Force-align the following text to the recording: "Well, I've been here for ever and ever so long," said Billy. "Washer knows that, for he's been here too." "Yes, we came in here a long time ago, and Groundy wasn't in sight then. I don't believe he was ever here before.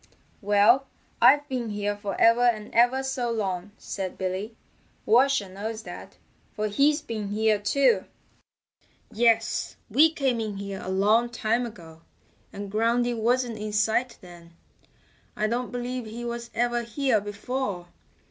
"Well, 0.41 0.87
I've 1.21 1.47
been 1.47 1.69
here 1.69 1.95
for 1.95 2.19
ever 2.19 2.41
and 2.41 2.73
ever 2.73 3.03
so 3.03 3.29
long," 3.29 3.69
said 3.77 4.17
Billy. 4.17 4.55
"Washer 5.05 5.47
knows 5.47 5.83
that, 5.83 6.17
for 6.55 6.67
he's 6.69 7.03
been 7.03 7.27
here 7.27 7.59
too." 7.59 8.05
"Yes, 9.11 9.75
we 9.91 10.11
came 10.11 10.39
in 10.39 10.57
here 10.57 10.81
a 10.83 10.89
long 10.89 11.29
time 11.29 11.67
ago, 11.67 12.01
and 12.51 12.71
Groundy 12.71 13.13
wasn't 13.15 13.59
in 13.59 13.73
sight 13.73 14.17
then. 14.21 14.55
I 15.35 15.45
don't 15.45 15.71
believe 15.71 16.07
he 16.07 16.25
was 16.25 16.49
ever 16.55 16.81
here 16.81 17.21
before. 17.21 17.85